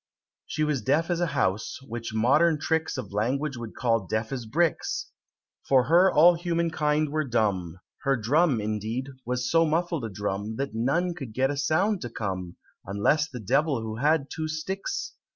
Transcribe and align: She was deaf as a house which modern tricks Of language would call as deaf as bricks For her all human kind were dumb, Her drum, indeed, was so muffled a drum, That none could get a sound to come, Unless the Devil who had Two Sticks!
She 0.47 0.63
was 0.63 0.81
deaf 0.81 1.11
as 1.11 1.19
a 1.21 1.27
house 1.37 1.77
which 1.83 2.11
modern 2.11 2.57
tricks 2.57 2.97
Of 2.97 3.13
language 3.13 3.55
would 3.55 3.75
call 3.75 4.01
as 4.05 4.09
deaf 4.09 4.31
as 4.31 4.47
bricks 4.47 5.11
For 5.69 5.83
her 5.83 6.11
all 6.11 6.33
human 6.33 6.71
kind 6.71 7.09
were 7.09 7.23
dumb, 7.23 7.77
Her 8.01 8.17
drum, 8.17 8.59
indeed, 8.59 9.09
was 9.27 9.47
so 9.51 9.63
muffled 9.63 10.03
a 10.03 10.09
drum, 10.09 10.55
That 10.55 10.73
none 10.73 11.13
could 11.13 11.33
get 11.35 11.51
a 11.51 11.55
sound 11.55 12.01
to 12.01 12.09
come, 12.09 12.55
Unless 12.83 13.29
the 13.29 13.39
Devil 13.39 13.79
who 13.83 13.97
had 13.97 14.27
Two 14.31 14.47
Sticks! 14.47 15.13